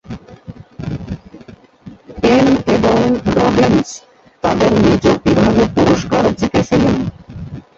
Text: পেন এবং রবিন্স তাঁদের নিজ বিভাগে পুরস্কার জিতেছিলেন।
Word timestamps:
পেন 2.21 2.45
এবং 2.67 2.97
রবিন্স 3.37 3.87
তাঁদের 4.43 4.71
নিজ 4.81 5.03
বিভাগে 5.25 5.65
পুরস্কার 5.75 6.23
জিতেছিলেন। 6.37 6.95